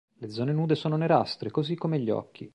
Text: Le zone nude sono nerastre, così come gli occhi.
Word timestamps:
Le 0.17 0.29
zone 0.31 0.51
nude 0.51 0.73
sono 0.73 0.97
nerastre, 0.97 1.51
così 1.51 1.75
come 1.75 1.99
gli 1.99 2.09
occhi. 2.09 2.49